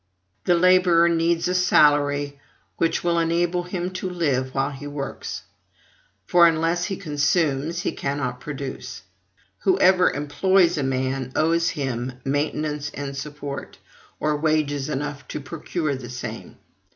[0.45, 2.39] The laborer needs a salary
[2.77, 5.43] which will enable him to live while he works;
[6.25, 9.03] for unless he consumes, he cannot produce.
[9.59, 13.77] Whoever employs a man owes him maintenance and support,
[14.19, 16.57] or wages enough to procure the same.